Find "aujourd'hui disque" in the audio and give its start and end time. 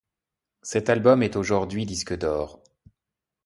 1.35-2.17